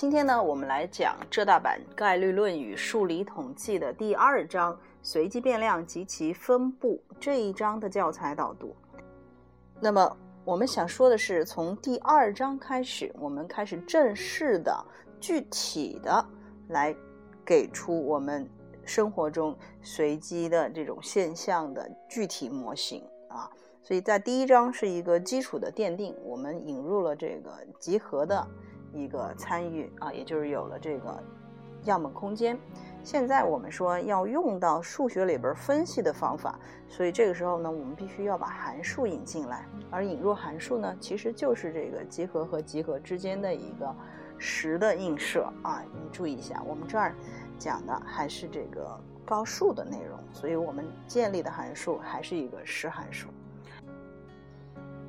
[0.00, 8.74] 今天呢，我们来讲浙大版概率论与数理统计的第二章随机变量及其分布这一章的教材导读。
[9.78, 14.82] 那么，我们想说的是，从第二章开始，我们开始正式的、
[15.20, 16.26] 具体的
[16.68, 16.96] 来
[17.44, 18.48] 给出我们
[18.86, 23.50] 生活中随机的这种现象的具体模型啊。
[23.82, 28.48] 所以在第一章是一个基础的奠定，我们引入了这个集合的
[28.92, 31.22] 一个参与啊，也就是有了这个
[31.84, 32.58] 样本空间。
[33.02, 39.64] 现在我们说要用到数学里边分析的方法，所以这个时候呢，我们必须要把函数引进来。
[39.90, 43.94] 而引入函数呢，其实就是这个集合和集合之间的一个
[44.36, 45.82] 实的映射啊。
[45.94, 47.14] 你注意一下，我们这儿
[47.58, 53.28] 讲的还是这个高数的内容，所以我们建立的函数还是一个实函数。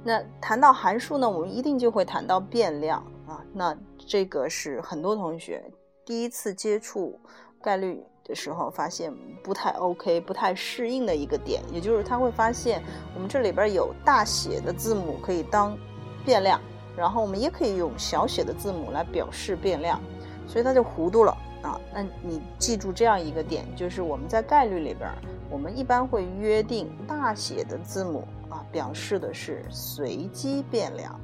[0.04, 3.44] 那谈到函数呢，我们一定就会谈到变量啊。
[3.54, 5.64] 那这个是很多同学
[6.06, 7.20] 第一次接触
[7.62, 12.84] 概率的时候发现不太 OK、不太适应的一个点，也就是他会发现
[13.16, 15.78] 我们这里边有大写的字母可以当
[16.26, 16.60] 变量，
[16.98, 20.02] 然后我们也可以用小写的字母来表示变量，
[20.48, 21.80] 所以他就糊涂了啊。
[21.94, 25.10] 那你记住这样一个点，就是我们在概率里边，
[25.50, 28.28] 我们一般会约定大写的字母。
[28.52, 31.18] 啊，表示的是随机变量，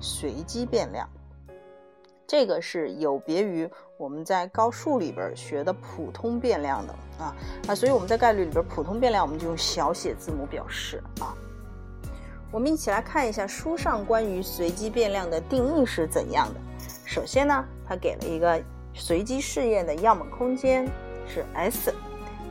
[0.00, 1.06] 随机变量，
[2.30, 7.34] 这个是有别于我们在高数里边学的普通变量的啊
[7.66, 11.34] 啊，所以我们在概率里边普通变量我们就用小写字母表示啊。
[12.52, 16.60] 我们一起来看一下书上关于随机变量的定义是怎样的。
[17.04, 18.62] 首先呢，它给了一个
[18.94, 20.86] 随机试验的样本空间
[21.26, 21.92] 是 S。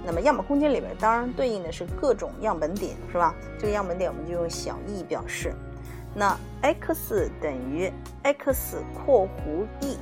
[0.06, 3.34] 那么样本空间里边当然对应的是各种样本点，是吧？
[3.58, 5.56] 这个样本点我们就用小 e 表示。
[6.14, 7.92] 那 x 等于
[8.24, 9.98] x 括弧 e，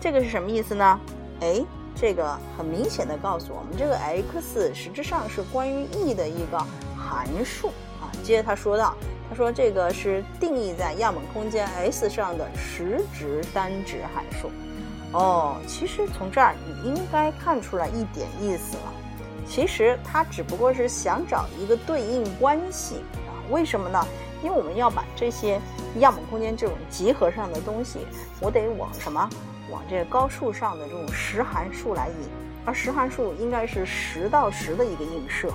[0.00, 1.00] 这个是什么意思呢？
[1.40, 1.62] 哎，
[1.94, 6.58] 这个很明显的告诉我们，这个 x 实质上是关于 e 的一个
[6.96, 7.68] 函数
[8.00, 8.08] 啊。
[8.22, 8.94] 接着他说到，
[9.28, 14.50] 他说这个是定义在样本空间 S 上的实值单值函数。
[15.12, 18.92] 哦，其实从这儿你应该看出来一点意思了。
[19.46, 23.32] 其实它只不过是想找一个对应关系啊？
[23.50, 24.06] 为什么呢？
[24.42, 25.60] 因为我们要把这些
[26.00, 28.00] 样本空间这种集合上的东西，
[28.40, 29.28] 我得往什么？
[29.70, 32.14] 往这个高数上的这种实函数来引，
[32.64, 35.52] 而实函数应该是十到十的一个映射。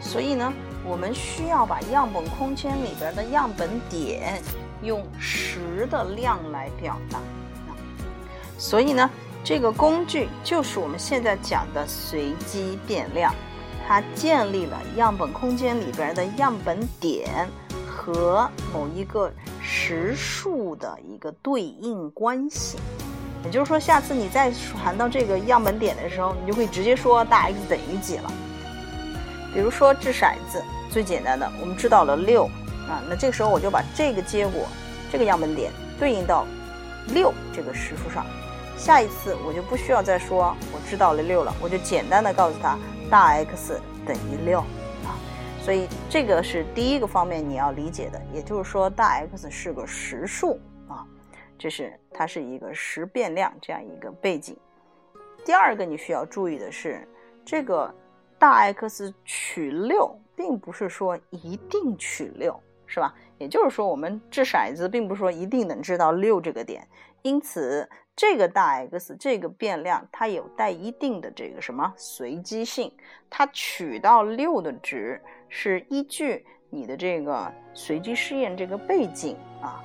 [0.00, 0.52] 所以呢，
[0.84, 4.42] 我们需要把样本空间里边的样本点
[4.82, 7.18] 用十的量来表达。
[8.58, 9.10] 所以呢。
[9.44, 13.32] 这个工具就是我们现在讲的随机变量，
[13.86, 17.48] 它建立了样本空间里边的样本点
[18.06, 22.78] 和某一个实数的一个对应关系。
[23.44, 28.32] 也就是说，下次你再传到这个样本点的时候，你就会直接说大 X 等于几了。
[29.52, 32.44] 比如说掷骰子，最简单的，我们知道了六
[32.88, 34.66] 啊，那这个时候我就把这个结果，
[35.10, 36.46] 这个样本点对应到
[37.08, 38.24] 六这个实数上。
[38.76, 42.76] 下一次我就不需要再说我知道了六了，我就简单的告诉他
[43.10, 44.62] 大 X 等于六，
[45.66, 51.04] 所以这个是第一个方面你要理解的，也就是说大 X 是个实数啊，
[51.58, 54.56] 这是它是一个实变量这样一个背景。
[55.44, 57.04] 第二个你需要注意的是，
[57.44, 57.92] 这个
[58.38, 62.56] 大 X 取六，并不是说一定取六，
[62.86, 63.12] 是吧？
[63.36, 66.86] 也就是说我们掷骰子，并不是说一定能掷到六这个点，
[67.22, 67.90] 因此。
[68.18, 72.90] 这个大 X 这个变量，它有带一定的这个什么随机性，
[73.28, 79.84] 它取到六的值是依据你的这个随机试验这个背景啊，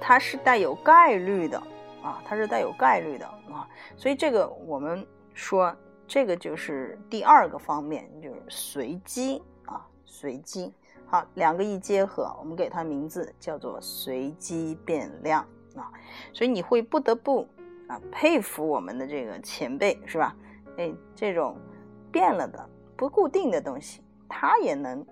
[0.00, 1.58] 它是带有概率的
[2.02, 5.74] 啊，它是带有概率的啊，所以这个我们说
[6.06, 10.72] 这个就是第二个方面，就是随机啊，随机。
[11.06, 15.46] 好，两个一结合，我们给它名字叫做随机变量。
[15.76, 15.88] 啊，
[16.32, 17.46] 所以你会不得不
[17.86, 20.36] 啊佩服我们的这个前辈，是吧？
[20.76, 21.56] 哎，这种
[22.10, 25.04] 变了的不固定的东西，他也能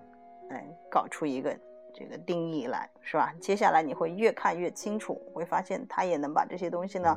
[0.49, 1.55] 哎搞出一个
[1.93, 3.31] 这个定义来，是吧？
[3.39, 7.15] 接下来你会越看越清楚，会发现他也能把这些东西呢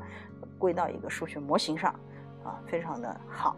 [0.59, 1.95] 归到一个数学模型上，
[2.45, 3.57] 啊，非常的好。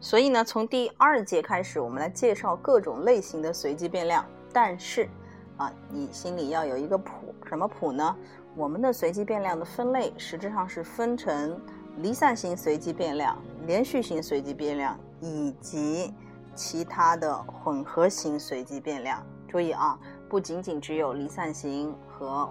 [0.00, 5.08] 所以呢，从第二节开始，我们来介绍各种类型的随机变量，但是。
[5.58, 8.16] 啊，你心里要有一个谱，什么谱呢？
[8.56, 11.60] 我们的随机变量的分类实质上是分成
[11.98, 13.36] 离散型随机变量、
[13.66, 16.12] 连续型随机变量以及
[16.54, 19.24] 其他的混合型随机变量。
[19.48, 22.48] 注意啊，不仅仅只有离散型和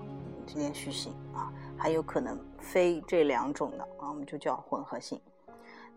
[0.55, 5.19] 连续型啊，还有可能非这两种的啊，我们就叫混合型。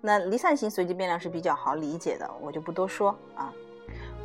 [0.00, 3.52] 那离散型随机变量是比较好理解的，我就不多说啊。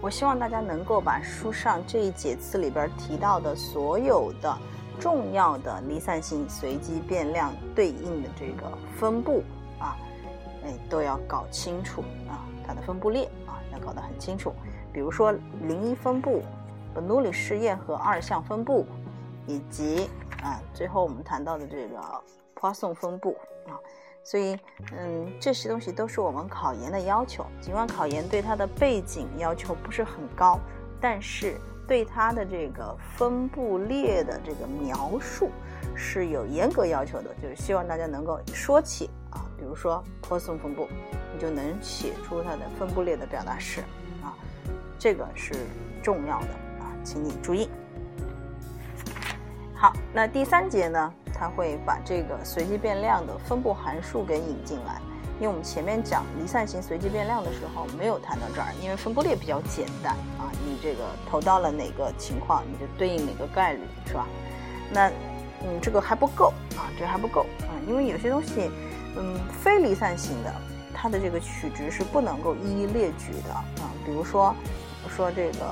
[0.02, 4.58] 我希望大家能够把书上这一节次里边提到的所有的
[4.98, 9.44] 重要的离散性随机变量对应的这个分布
[9.78, 9.98] 啊，
[10.64, 14.54] 哎，都要搞清楚啊，它的分布列啊要搞得很清楚。
[14.94, 15.32] 比如说
[15.62, 16.44] 零一分布、
[16.94, 18.86] 本努里试验和二项分布，
[19.48, 20.10] 以及
[20.44, 22.00] 啊最后我们谈到的这个
[22.54, 23.36] 坡松分布
[23.68, 23.74] 啊。
[24.22, 24.56] 所以，
[24.92, 27.44] 嗯，这些东西都是我们考研的要求。
[27.62, 30.60] 尽管考研对它的背景要求不是很高，
[31.00, 31.56] 但是
[31.88, 35.50] 对它的这个分布列的这个描述
[35.96, 37.34] 是有严格要求的。
[37.42, 39.10] 就是希望大家能够说起，
[39.60, 40.88] 比如说坡松分布，
[41.34, 43.82] 你就能写出它的分布列的表达式
[44.24, 44.34] 啊，
[44.98, 45.54] 这个是
[46.02, 46.48] 重要的
[46.80, 47.70] 啊，请你注意。
[49.76, 51.14] 好，那第三节呢？
[51.32, 55.00] 它会把这个随机变量的分布函数给引进来，
[55.40, 64.28] 因为我们前面讲离散型随机变量的时候没有谈到这儿，因为分布列比较简单啊，你这个投到了哪个情况，你就对应哪个概率，是吧？
[64.92, 65.10] 那
[65.64, 68.70] 嗯，这个还不够啊，这还不够啊，因为有些东西，
[69.20, 70.54] 嗯，非离散型的，
[70.94, 74.56] 它的这个取值是不能够一一列举的啊，比如说
[75.16, 75.66] 说这个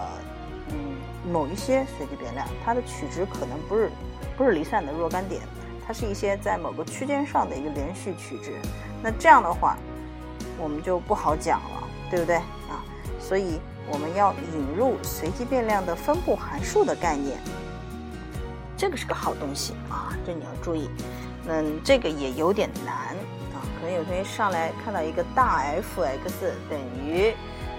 [0.69, 3.89] 嗯，某一些随机变量，它的取值可能不是
[4.37, 5.41] 不是离散的若干点。
[5.87, 8.51] 它是一些在某个区间上的一个连续取值，
[9.01, 9.77] 那这样的话，
[10.59, 12.83] 我们就不好讲了，对不对啊？
[13.21, 17.37] 所以我们要引入随机变量的分布函数的概念，
[18.75, 20.89] 这个是个好东西啊，这你要注意。
[21.47, 23.15] 嗯，这个也有点难
[23.93, 27.33] 有同学上来看到一个大 f(x) 等于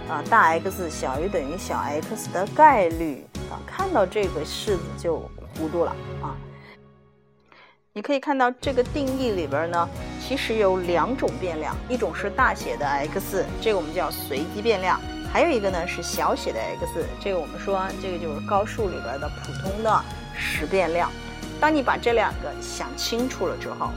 [0.09, 5.19] 啊大 X 小于等于小 x 的概率啊，看到这个式子就
[5.57, 5.91] 糊涂了
[6.23, 6.37] 啊。
[7.93, 9.89] 你可以看到这个定义里边呢，
[10.21, 15.01] 其实有两种变量，一种是大写的 x，这个我们叫随机变量；
[15.33, 20.05] 还有一个呢是小写的 x，这个我们说这个就是高数里边的普通的
[20.37, 21.11] 实变量。
[21.61, 23.91] 当你把这两个想清楚了之后，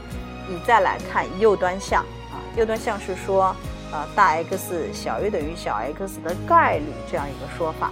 [0.48, 3.54] 你再来看右端项啊，右端项是说，
[3.92, 7.90] 呃，大 X 小于等于小 x 的概率这样一个说法。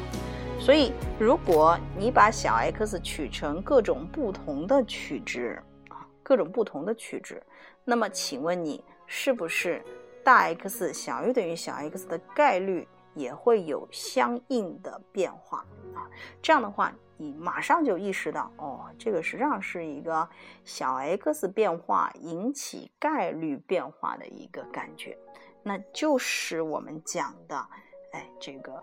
[0.58, 6.06] 所以，如果你把小 x 取成各种不同的取值啊。
[6.22, 7.42] 各种不同的取值，
[7.84, 9.82] 那么请问你是不是
[10.22, 15.58] 大 X 小于等于小 x 的概率也会有相应的变化
[15.94, 16.08] 啊？
[16.40, 20.28] 这样的话，你马上就意识到，哦，这个实际上是一个
[20.64, 25.16] 小 x 变化引起概率变化的一个感觉，
[25.62, 27.56] 那就是我们讲的，
[28.12, 28.82] 哎，这个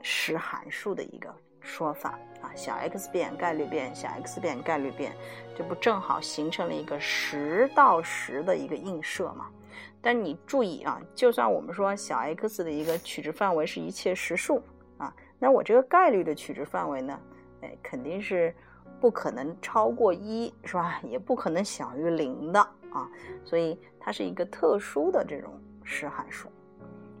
[0.00, 1.34] 实函数的一个。
[1.64, 5.16] 说法啊，小 x 变概率变，小 x 变概率变，
[5.56, 9.48] 这不正好形成了一个十到十的一个映射嘛？
[10.00, 14.62] 但你注意啊，就算我们说小 x 的一个取值范围是一切实数
[14.98, 17.20] 啊，那我这个概率的取值范围呢，
[17.62, 18.54] 哎，肯定是
[19.00, 21.00] 不可能超过一，是吧？
[21.04, 22.60] 也不可能小于零的
[22.92, 23.10] 啊，
[23.44, 26.48] 所以它是一个特殊的这种实函数。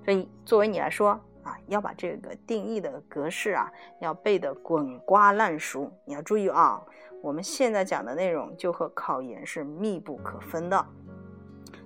[0.04, 1.20] 所以作为你来说。
[1.44, 5.90] 啊，要把这个定义的格式啊，要背得滚瓜烂熟。
[6.04, 6.80] 你要注意啊，
[7.20, 10.86] 我们现在讲的内容就和考研是密不可分的。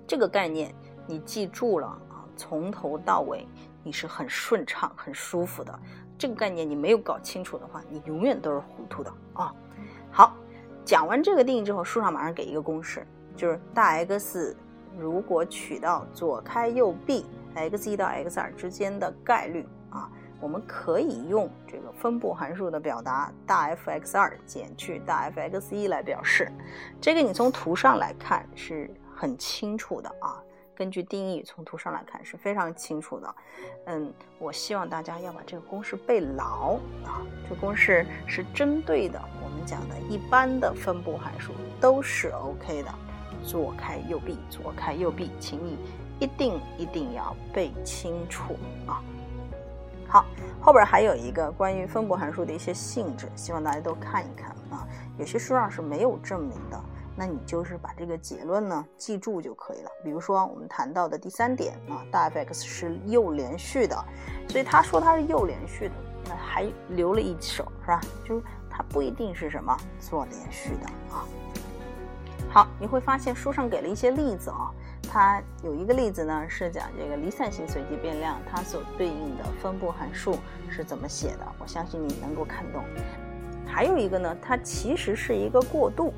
[0.07, 0.73] 这个概念
[1.05, 3.45] 你记住了啊，从头到尾
[3.83, 5.79] 你是很顺畅、很舒服的。
[6.17, 9.53] 这个概念你没有搞清楚的话，你永远都是糊涂的啊。
[10.09, 10.35] 好，
[10.85, 14.55] 讲完这个定义之后，书上马上给一个公式，就是大 X
[14.97, 17.25] 如果取到左开右闭。
[17.55, 20.07] x 一到 x 二之间的概率啊，
[20.39, 26.51] 我们可以用这个分布函数的表达大 F x 二减去大 F x 一来表示。
[27.01, 30.41] 这个你从图上来看是很清楚的啊，
[30.75, 33.35] 根据定义从图上来看是非常清楚的。
[33.87, 42.93] 嗯，我希望大家要把这个公式背牢啊，这公式是针对的我们讲的一般的分布函数都是 OK 的，
[43.43, 45.77] 左开右闭，左开右闭，请你。
[46.19, 48.55] 一定一定要背清楚
[48.87, 49.03] 啊！
[50.07, 50.25] 好，
[50.59, 54.87] 后边还有一个关于分布函数的一些性质，希望大家都看一看啊。
[55.19, 56.83] 有些书上是没有证明的，
[57.17, 59.89] 那你就是把这个结论呢记住就可以了。
[60.03, 63.95] 比如说我们谈到的第三点啊，大 F(x) 是右连续的，
[64.47, 65.95] 所以他说它是右连续的，
[66.25, 67.99] 那还留了一手是吧？
[68.23, 71.25] 就是它不一定是什么做连续的啊。
[72.49, 74.71] 好，你会发现书上给了一些例子啊。
[75.09, 80.37] 它有一个例子呢，是讲这个离散型随机变量，它所对应的分布函数
[80.69, 81.47] 是怎么写的。
[81.59, 82.83] 我相信你能够看懂。
[83.65, 86.13] 还有一个呢，它其实是一个过渡，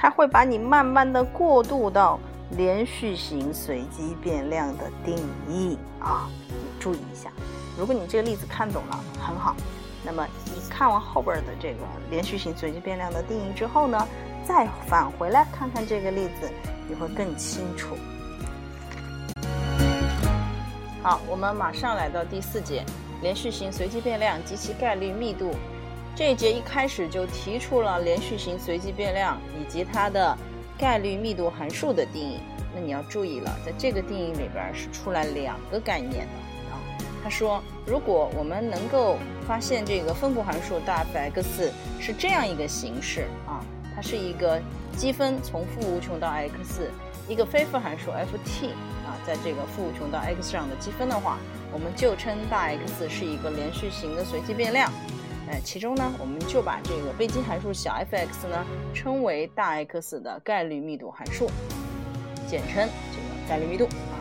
[0.00, 2.20] 它会把你慢慢的过渡到
[2.52, 5.16] 连续型随机变量的定
[5.48, 7.28] 义啊，你注意一下。
[7.76, 9.56] 如果你这个例子看懂了，很好。
[10.04, 14.06] 那么你看完后边的这个连续型随机变量的定义之后呢，
[14.46, 16.48] 再返回来看看这个例子，
[16.88, 17.96] 你会更清楚。
[21.02, 22.84] 好，我们马上来到第四节，
[23.20, 25.52] 连续型随机变量及其概率密度。
[26.18, 30.36] 这一节一开始就提出了连续型随机变量以及它的
[30.76, 32.40] 概率密度函数的定义。
[32.74, 36.82] 那你要注意了，在这个定义里边是出来两个概念的啊。
[37.22, 43.62] 他说，如果我们能够发现这个分布函数大 F x 是这样一个形式啊，
[43.94, 44.60] 它是一个
[44.96, 46.90] 积分从负无穷到 x，
[47.28, 48.70] 一个非负函数 f(t)
[49.06, 51.38] 啊，在这个负无穷到 x 上的积分的话，
[51.72, 54.92] 我们就称大 X 是一个连续型的随机变量。
[55.50, 61.50] 哎，其中呢，我们就把这个被积函数小 f(x) 呢称为大 X 的概率密度函数，
[62.48, 64.20] 简称这个概率密度啊。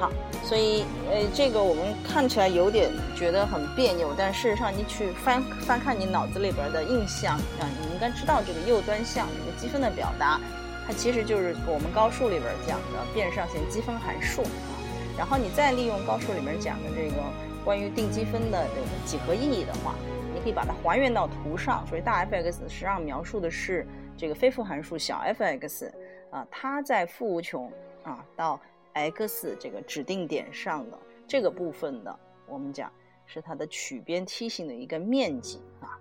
[0.00, 0.12] 好，
[0.44, 10.40] 所以呃，这个我们看起来有点觉得很别扭，但事实上你去翻翻看你脑子里边的印象啊，你应该知道这个右端项这个积分的表达。
[10.86, 14.74] 它其实就是我们高数里边讲的变上限积分函数啊，
[15.18, 17.22] 然后你再利用高数里面讲的这个
[17.64, 19.94] 关于定积分的这个几何意义的话，
[20.34, 21.86] 你可以把它还原到图上。
[21.86, 23.86] 所以大 f(x) 实际上描述的是
[24.16, 25.92] 这个非负函数小 f(x)
[26.30, 27.70] 啊，它在负无穷
[28.02, 28.60] 啊到
[28.94, 32.90] x 这个指定点上的这个部分的，我们讲
[33.26, 35.98] 是它的曲边梯形的一个面积啊。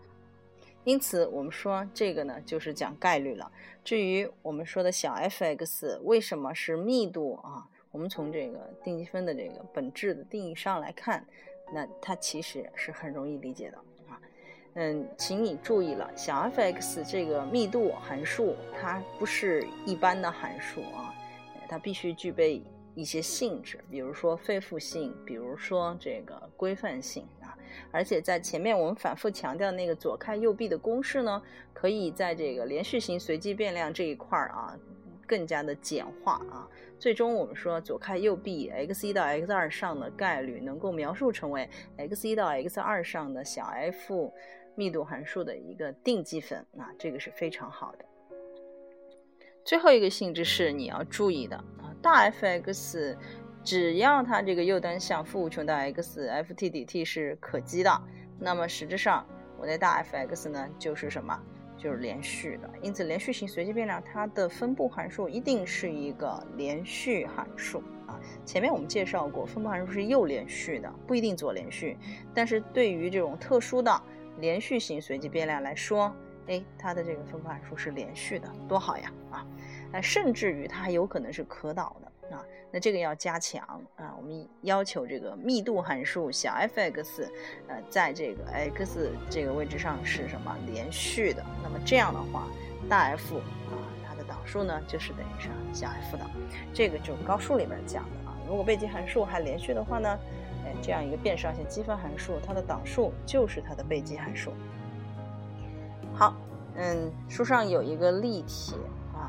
[0.83, 3.51] 因此，我们说这个呢，就是讲概率了。
[3.83, 7.67] 至于我们说的小 f(x) 为什么是密度啊？
[7.97, 11.25] 我们从这个定积分的这个本质的定义上来看，
[11.73, 13.77] 那它其实是很容易理解的
[14.07, 14.21] 啊。
[14.75, 21.11] 嗯，请你注意了，小 f(x) 这个密度函数，它不是一般的函数啊，
[21.67, 22.61] 它必须具备。
[22.93, 27.55] 一些性质，比如说非负性，比如说这个规范性啊，
[27.91, 31.39] 而且在前面我们反复强调那个左开右闭的公式呢，
[31.75, 34.75] 可以在这个连续型随机变量这一块儿啊，
[35.27, 36.67] 更加的简化啊，
[36.97, 44.33] 最终我们说左开右闭 x 一到 x 二上的概率能够描述成为 x 一到 x 二上的小 f
[44.75, 48.05] 密度函数的一个定积分啊，这个是非常好的。
[49.65, 53.17] 最后一个性质是你要注意的啊，大 f(x)
[53.65, 58.01] 只要它这个右端项负无穷到 x，f(t) dt 是可积的，
[58.39, 59.27] 那么实质上
[59.59, 61.37] 我的大 f(x) 呢就是什么？
[61.77, 62.69] 就是连续的。
[62.81, 68.19] 因此，连续型随机变量它的分布函数一定是一个连续函数啊。
[68.45, 71.97] 前面我们介绍过，分布函数是右连续的，不一定左连续。
[72.33, 74.01] 但是对于这种特殊的
[74.39, 76.13] 连续型随机变量来说，
[76.47, 79.45] 哎，它的这个分布函数是连续的，多好呀啊！
[79.91, 82.43] 呃，甚至于它还有可能是可导的啊。
[82.69, 83.63] 那这个要加强
[83.95, 87.25] 啊，我们要求这个密度函数小 f(x)，
[87.67, 91.41] 呃，在这个 x 这个位置上是什么连续的？
[91.63, 92.47] 那么这样的话，
[92.89, 96.25] 大 F 啊，它的导数呢就是等于是小 f 的。
[96.73, 98.35] 这个就高数里面讲的啊。
[98.45, 100.19] 如果被积函数还连续的话呢，
[100.65, 104.51] 哎，这样一个变上限积分函数，它的导数就是它的被积函数。
[106.13, 106.35] 好，
[106.75, 108.75] 嗯，书上有一个例题，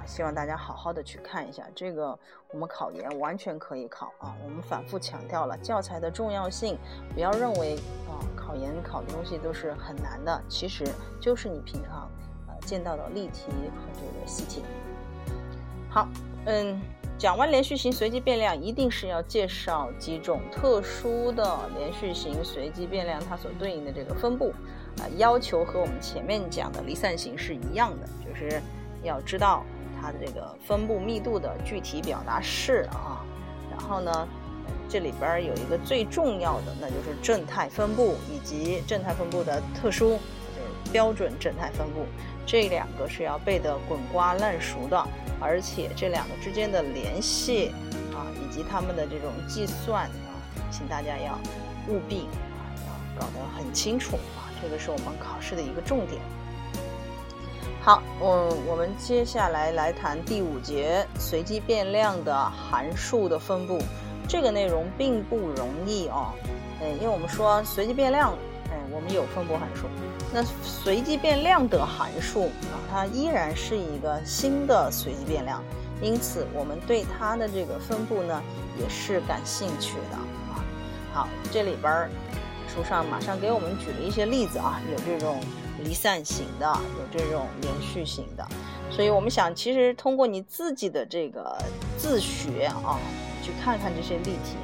[0.09, 1.63] 希望大家好好的去看一下。
[1.75, 2.19] 这个
[2.51, 4.35] 我们考研完全可以考啊。
[4.43, 6.79] 我们反复强调了教材的重要性，
[7.13, 7.77] 不要认为
[8.09, 10.83] 啊考研考的东西都是很难的，其实
[11.21, 12.11] 就是你平常
[12.49, 14.63] 呃见到的例题和这个习题。
[15.91, 16.09] 好，
[16.47, 16.81] 嗯，
[17.19, 24.55] 讲完连续型随机变量，一定是要介绍几种特殊的连续型随机变量它所对应的这个分布。
[25.01, 28.61] 啊，要求和我们前面讲的离散型是一样的，就是
[29.03, 29.63] 要知道
[30.01, 33.25] 它的这个分布密度的具体表达式啊。
[33.71, 34.29] 然后呢，
[34.89, 42.05] 这里边有一个最重要的，那就是正态分布以及正态分布的特殊，就是标准正态分布。
[42.45, 45.07] 这两个是要背得滚瓜烂熟的，
[45.39, 47.73] 而且这两个之间的联系
[48.13, 50.33] 啊，以及它们的这种计算啊，
[50.71, 51.39] 请大家要
[51.89, 52.23] 务必
[52.57, 52.65] 啊，
[53.17, 54.49] 要搞得很清楚啊。
[54.63, 56.21] 这个是我们考试的一个重点。
[57.89, 63.79] 好，我我们接下来来谈第五节随机变量的函数的分布。
[64.29, 66.35] 这个内容并不容易哦，
[66.83, 68.35] 嗯，因为我们说随机变量，
[68.71, 69.87] 哎，我们有分布函数，
[70.35, 75.65] 那随机变量的函数啊，它依然是一个新的随机变量，
[76.03, 78.43] 因此我们对它的这个分布呢
[78.79, 80.17] 也是感兴趣的
[80.53, 80.61] 啊。
[81.15, 82.11] 好，这里边儿。
[82.69, 85.41] 书上马上给我们举了一些例子啊，有这种
[85.89, 86.67] 离散型的，
[86.99, 88.47] 有这种连续型的。
[88.91, 91.57] 所以我们想，其实通过你自己的这个
[91.97, 93.01] 自学啊，
[93.43, 94.57] 去看看这些例题，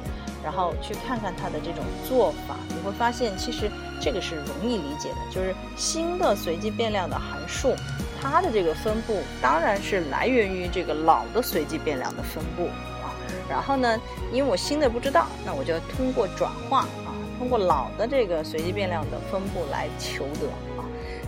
[0.43, 5.15] 然后去看看它的这种做法，你会发现其实这个是容易理解的。
[5.31, 7.73] 就是新的随机变量的函数，
[8.21, 12.67] 它的这个分布当然是来源于这个老的随机变量的分布
[13.03, 13.09] 啊。
[13.49, 13.99] 然后呢，
[14.31, 20.47] 因为我新的不知道，那我就通过转化啊，通过老的这个随机变量的分布来求得。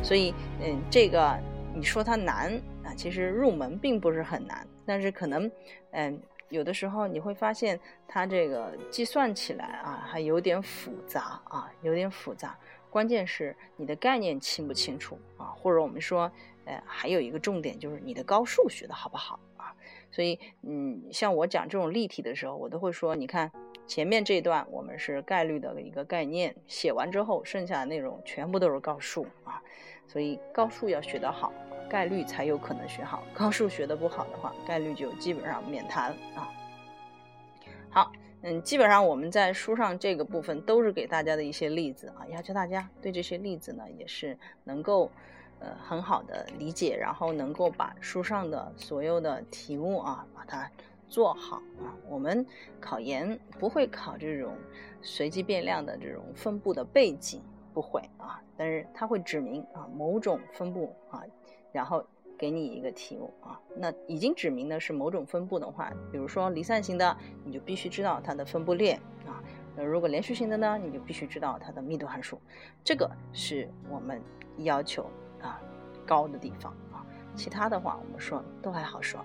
[0.03, 1.37] 所以，嗯，这个
[1.75, 2.93] 你说它难啊。
[2.95, 5.51] 其实入门并不是很难，但是可能，
[5.91, 12.57] 嗯，有的时候你会发现它这个计算起来啊，还有点复杂啊，有点复杂。
[12.89, 16.31] 关键是你的概念清不清楚啊，或者我们说，
[16.65, 19.75] 呃，还有一个重点就是你的高数学的好不好啊。
[20.09, 23.51] 所以，嗯，像我讲这种例题的时候，我都会说，你看
[23.87, 29.61] 前面这段我们是概率的一个概念，写完之后，剩下的内容全部都是高数啊。
[30.07, 31.51] 所以高数要学得好。
[31.89, 36.51] 概率才有可能学好，高数学得不好的话，概率就基本上免谈啊。
[37.89, 45.09] 好，嗯，基本上我们在书上这个部分都是给大家的一些例子啊，要求大家对这些例子呢也是能够
[45.61, 50.69] 呃很好的理解，然后能够把书上的所有的题目啊把它
[51.07, 51.95] 做好啊。
[52.07, 52.45] 我们
[52.79, 54.55] 考研不会考这种
[55.01, 57.41] 随机变量的这种分布的背景，
[57.73, 61.23] 不会啊，但是它会指明啊某种分布啊。
[61.71, 62.03] 然后
[62.37, 69.43] 给你一个题目啊，那已经指明的是某种分布的话，比如说离散型的，你就必须知道它的分布链啊。
[69.75, 72.39] 那如果连续型的呢，你就必须知道它的密度函数。
[72.83, 74.19] 这个是我们
[74.59, 75.05] 要求
[75.41, 75.61] 啊
[76.05, 77.05] 高的地方啊。
[77.35, 79.23] 其他的话，我们说都还好说。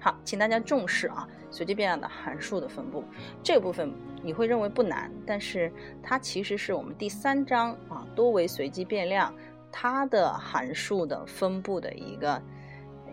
[0.00, 3.04] 好，请大家重视啊，随机变量的函数的分布
[3.42, 3.92] 这部分，
[4.22, 5.70] 你会认为不难，但是
[6.02, 9.32] 它其实是我们第三章啊多维随机变量。
[9.72, 12.42] 它的函数的分布的一个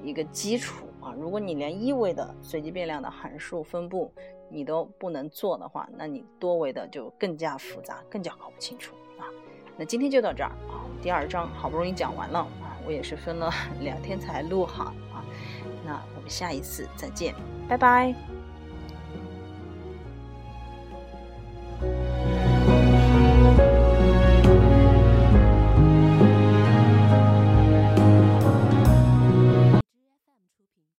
[0.02, 4.12] 一个基础啊，如果你连一维的随机变量的函数分布
[4.50, 9.30] 你都不能做的话，那你多维的就更加复杂，更加搞不清楚啊。
[9.78, 15.24] 那今天就到这儿啊，第二章好不容易讲完了啊，我也是分了两天才录好啊。
[15.86, 17.34] 那下一次再见，
[17.68, 18.37] 拜拜。